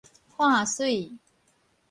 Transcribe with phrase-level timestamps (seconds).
[0.35, 1.13] 看媠